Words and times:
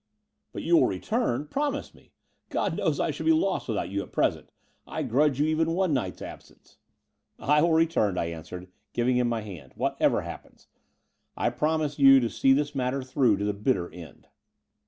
"But 0.51 0.63
you 0.63 0.77
will 0.77 0.87
return? 0.87 1.45
Promise 1.45 1.93
me. 1.93 2.11
God 2.49 2.75
knows 2.75 2.99
I 2.99 3.11
should 3.11 3.27
be 3.27 3.31
lost 3.33 3.67
without 3.67 3.89
you 3.91 4.01
at 4.01 4.11
present. 4.11 4.51
I 4.87 5.03
grudge 5.03 5.39
you 5.39 5.45
even 5.45 5.73
one 5.73 5.93
night's 5.93 6.23
absence." 6.23 6.79
"I 7.37 7.61
will 7.61 7.73
return," 7.73 8.17
I 8.17 8.25
answered, 8.31 8.67
giving 8.93 9.17
him 9.17 9.29
my 9.29 9.41
hand, 9.41 9.73
"whatever 9.75 10.21
happens. 10.21 10.65
I 11.37 11.51
promise 11.51 11.99
you 11.99 12.19
to 12.19 12.31
see 12.31 12.51
this 12.51 12.73
matter 12.73 13.03
through 13.03 13.37
to 13.37 13.45
the 13.45 13.53
bitter 13.53 13.93
end." 13.93 14.25